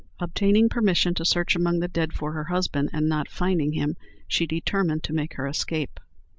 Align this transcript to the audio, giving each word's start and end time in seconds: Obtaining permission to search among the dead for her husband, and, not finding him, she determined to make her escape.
Obtaining 0.19 0.67
permission 0.67 1.13
to 1.13 1.23
search 1.23 1.55
among 1.55 1.77
the 1.77 1.87
dead 1.87 2.11
for 2.11 2.31
her 2.31 2.45
husband, 2.45 2.89
and, 2.91 3.07
not 3.07 3.29
finding 3.29 3.73
him, 3.73 3.95
she 4.27 4.47
determined 4.47 5.03
to 5.03 5.13
make 5.13 5.35
her 5.35 5.45
escape. 5.45 5.99